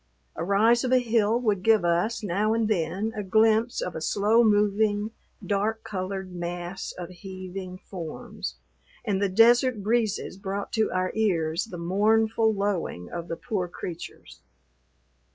[0.35, 4.01] A rise of a hill would give us, now and then, a glimpse of a
[4.01, 5.11] slow moving,
[5.45, 8.55] dark colored mass of heaving forms,
[9.05, 14.41] and the desert breezes brought to our ears the mournful lowing of the poor creatures.